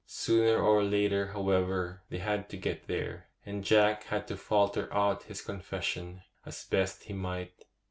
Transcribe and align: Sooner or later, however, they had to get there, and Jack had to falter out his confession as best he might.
Sooner 0.07 0.57
or 0.59 0.81
later, 0.83 1.27
however, 1.27 2.01
they 2.09 2.17
had 2.17 2.49
to 2.49 2.57
get 2.57 2.87
there, 2.87 3.27
and 3.45 3.63
Jack 3.63 4.05
had 4.05 4.27
to 4.29 4.35
falter 4.35 4.91
out 4.91 5.21
his 5.29 5.43
confession 5.43 6.23
as 6.43 6.65
best 6.65 7.03
he 7.03 7.13
might. 7.13 7.65